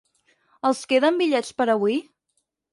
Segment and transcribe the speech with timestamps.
[0.69, 2.03] ¿Els queden bitllets per avui?